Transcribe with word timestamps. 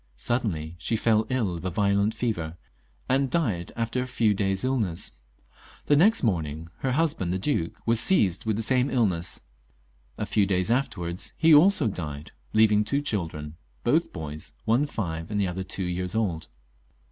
Sud 0.17 0.41
denly 0.41 0.73
she 0.79 0.95
fell 0.95 1.27
ill 1.29 1.57
of 1.57 1.63
a 1.63 1.69
violent 1.69 2.15
feter, 2.15 2.55
and 3.07 3.29
died 3.29 3.71
after 3.75 4.01
a 4.01 4.07
few 4.07 4.33
days' 4.33 4.63
iUness. 4.63 5.11
The 5.85 5.95
next 5.95 6.23
morning 6.23 6.69
her 6.79 6.93
husband, 6.93 7.31
the 7.31 7.37
duke, 7.37 7.79
was 7.85 7.99
seized 7.99 8.43
with 8.43 8.55
the 8.55 8.63
same 8.63 8.89
illness; 8.89 9.41
a 10.17 10.25
few 10.25 10.47
days 10.47 10.71
after 10.71 11.13
he 11.37 11.53
also 11.53 11.87
died, 11.87 12.31
leaving 12.51 12.83
two 12.83 13.03
children, 13.03 13.57
both 13.83 14.11
boys, 14.11 14.53
one 14.65 14.87
five 14.87 15.29
and 15.29 15.39
the 15.39 15.47
other 15.47 15.63
two 15.63 15.85
years 15.85 16.15
old. 16.15 16.47